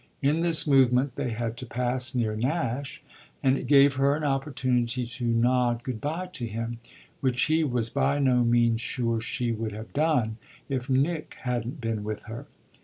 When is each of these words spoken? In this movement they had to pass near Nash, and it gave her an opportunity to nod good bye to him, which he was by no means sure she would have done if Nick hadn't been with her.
In 0.23 0.39
this 0.39 0.65
movement 0.65 1.15
they 1.15 1.29
had 1.29 1.55
to 1.57 1.65
pass 1.67 2.15
near 2.15 2.35
Nash, 2.35 3.03
and 3.43 3.55
it 3.55 3.67
gave 3.67 3.97
her 3.97 4.15
an 4.15 4.23
opportunity 4.23 5.05
to 5.05 5.25
nod 5.27 5.83
good 5.83 6.01
bye 6.01 6.27
to 6.33 6.47
him, 6.47 6.79
which 7.19 7.43
he 7.43 7.63
was 7.63 7.91
by 7.91 8.17
no 8.17 8.43
means 8.43 8.81
sure 8.81 9.21
she 9.21 9.51
would 9.51 9.73
have 9.73 9.93
done 9.93 10.37
if 10.67 10.89
Nick 10.89 11.35
hadn't 11.41 11.79
been 11.81 12.03
with 12.03 12.23
her. 12.23 12.47